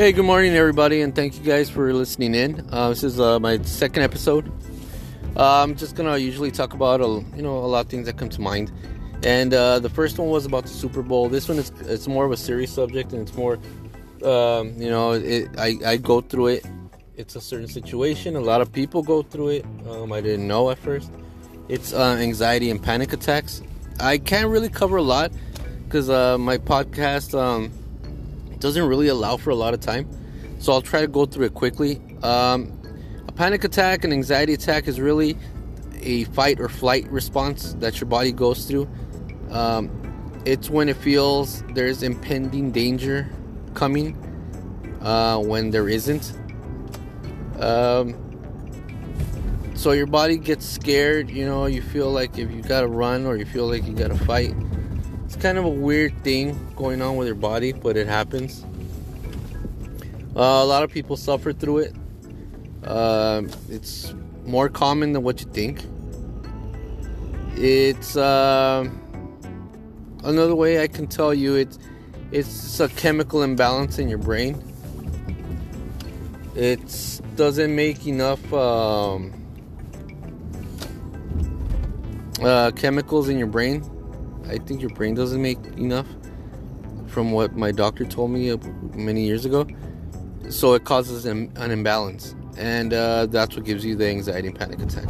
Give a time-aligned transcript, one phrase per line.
[0.00, 2.66] Hey, good morning, everybody, and thank you guys for listening in.
[2.72, 4.50] Uh, this is uh, my second episode.
[5.36, 8.16] Uh, I'm just gonna usually talk about a, you know a lot of things that
[8.16, 8.72] come to mind,
[9.24, 11.28] and uh, the first one was about the Super Bowl.
[11.28, 13.58] This one is it's more of a serious subject, and it's more,
[14.24, 16.66] um, you know, it, I I go through it.
[17.18, 18.36] It's a certain situation.
[18.36, 19.66] A lot of people go through it.
[19.86, 21.12] Um, I didn't know at first.
[21.68, 23.60] It's uh, anxiety and panic attacks.
[24.00, 25.30] I can't really cover a lot
[25.84, 27.38] because uh, my podcast.
[27.38, 27.70] Um,
[28.60, 30.08] doesn't really allow for a lot of time.
[30.58, 32.00] So I'll try to go through it quickly.
[32.22, 32.78] Um,
[33.26, 35.36] a panic attack, an anxiety attack is really
[36.02, 38.88] a fight or flight response that your body goes through.
[39.50, 39.90] Um,
[40.44, 43.28] it's when it feels there's impending danger
[43.74, 44.16] coming
[45.02, 46.32] uh, when there isn't.
[47.58, 48.14] Um,
[49.74, 53.36] so your body gets scared, you know, you feel like if you gotta run or
[53.36, 54.54] you feel like you gotta fight,
[55.32, 58.64] it's kind of a weird thing going on with your body, but it happens.
[60.34, 61.94] Uh, a lot of people suffer through it.
[62.82, 64.12] Uh, it's
[64.44, 65.84] more common than what you think.
[67.54, 68.90] It's uh,
[70.24, 71.78] another way I can tell you it's
[72.32, 74.60] it's a chemical imbalance in your brain.
[76.56, 79.32] It doesn't make enough um,
[82.42, 83.88] uh, chemicals in your brain
[84.48, 86.06] I think your brain doesn't make enough
[87.06, 88.56] from what my doctor told me
[88.94, 89.66] many years ago.
[90.48, 94.58] So it causes an, an imbalance, and uh, that's what gives you the anxiety and
[94.58, 95.06] panic attack.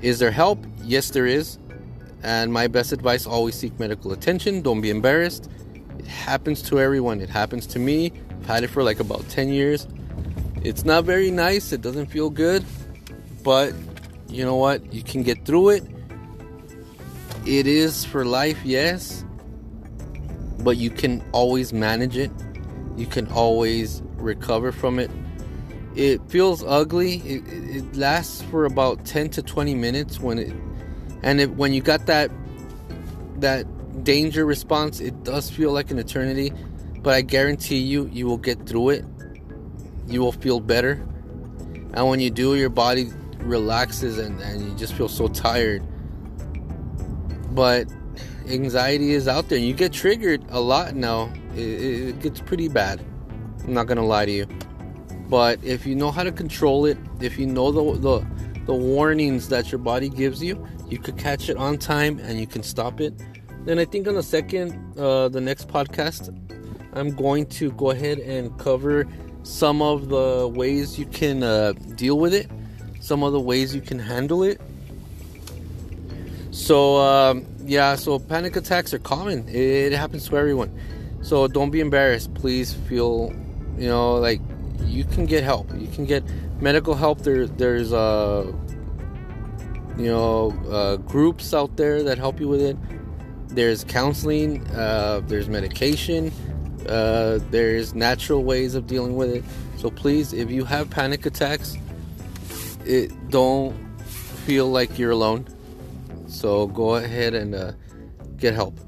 [0.00, 0.64] Is there help?
[0.82, 1.58] Yes, there is.
[2.22, 4.62] And my best advice always seek medical attention.
[4.62, 5.50] Don't be embarrassed.
[5.98, 7.20] It happens to everyone.
[7.20, 8.12] It happens to me.
[8.30, 9.86] I've had it for like about 10 years.
[10.62, 11.72] It's not very nice.
[11.72, 12.64] It doesn't feel good.
[13.42, 13.74] But
[14.28, 14.92] you know what?
[14.92, 15.84] You can get through it
[17.46, 19.24] it is for life, yes,
[20.58, 22.30] but you can always manage it.
[22.96, 25.10] You can always recover from it.
[25.94, 27.18] It feels ugly.
[27.18, 30.52] It, it lasts for about 10 to 20 minutes when it
[31.22, 32.30] and it, when you got that
[33.38, 33.66] that
[34.04, 36.52] danger response, it does feel like an eternity,
[37.02, 39.04] but I guarantee you you will get through it.
[40.06, 41.02] You will feel better.
[41.94, 43.08] And when you do, your body
[43.38, 45.82] relaxes and, and you just feel so tired
[47.56, 47.90] but
[48.48, 49.58] anxiety is out there.
[49.58, 51.32] You get triggered a lot now.
[51.54, 53.00] It, it, gets pretty bad.
[53.64, 54.46] I'm not gonna lie to you.
[55.28, 58.26] But if you know how to control it, if you know the the,
[58.66, 62.46] the warnings that your body gives you, you could catch it on time and you
[62.46, 63.14] can stop it.
[63.64, 66.28] Then I think on the second, uh, the next podcast,
[66.92, 69.08] I'm going to go ahead and cover
[69.44, 72.50] some of the ways you can uh, deal with it,
[73.00, 74.60] some of the ways you can handle it
[76.56, 79.46] so um, yeah, so panic attacks are common.
[79.46, 80.74] It, happens to everyone.
[81.20, 82.32] So don't be embarrassed.
[82.32, 83.30] Please feel,
[83.76, 84.40] you know, like
[84.80, 85.70] you can get help.
[85.76, 86.24] You can get
[86.58, 87.20] medical help.
[87.20, 88.50] There, there's uh,
[89.98, 92.78] you know, uh, groups out there that help you with it.
[93.48, 94.66] There's counseling.
[94.68, 96.32] Uh, there's medication.
[96.88, 99.44] Uh, there's natural ways of dealing with it.
[99.76, 101.76] So please, if you have panic attacks,
[102.86, 103.76] it don't
[104.46, 105.46] feel like you're alone
[106.26, 107.72] so go ahead and uh,
[108.36, 108.78] get help.